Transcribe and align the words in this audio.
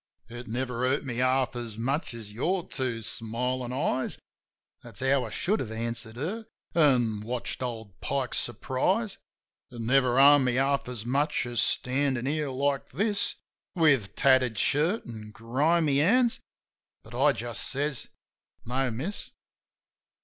"It 0.29 0.47
never 0.47 0.79
hurt 0.79 1.05
me 1.05 1.17
half 1.17 1.55
as 1.55 1.77
much 1.77 2.15
as 2.15 2.31
your 2.31 2.67
two 2.67 3.03
smilin' 3.03 3.71
eyes." 3.71 4.17
That's 4.81 4.99
how 4.99 5.25
I 5.25 5.29
could 5.29 5.59
have 5.59 5.71
answered 5.71 6.15
her— 6.15 6.47
an' 6.73 7.19
watched 7.21 7.61
old 7.61 7.99
Pike's 8.01 8.39
surprise— 8.39 9.19
"It 9.69 9.79
never 9.79 10.17
harmed 10.17 10.45
me 10.45 10.55
half 10.55 10.89
as 10.89 11.05
much 11.05 11.45
as 11.45 11.59
standin' 11.61 12.25
here 12.25 12.49
like 12.49 12.89
this 12.89 13.35
With 13.75 14.15
tattered 14.15 14.57
shirt 14.57 15.05
an' 15.05 15.29
grimy 15.29 15.99
hands"... 15.99 16.39
But 17.03 17.13
I 17.13 17.31
just 17.31 17.61
says, 17.65 18.07
"No, 18.65 18.89
Miss." 18.89 19.29